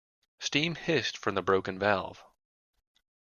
Steam 0.39 0.73
hissed 0.73 1.15
from 1.15 1.35
the 1.35 1.43
broken 1.43 1.77
valve. 1.77 2.23